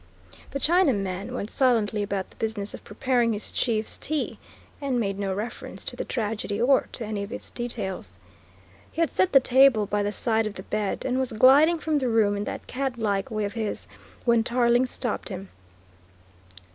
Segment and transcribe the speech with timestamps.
[0.49, 4.39] The Chinaman went silently about the business of preparing his chief's tea
[4.81, 8.17] and made no reference to the tragedy or to any of its details.
[8.91, 11.99] He had set the table by the side of the bed, and was gliding from
[11.99, 13.85] the room in that cat like way of his
[14.25, 15.49] when Tarling stopped him.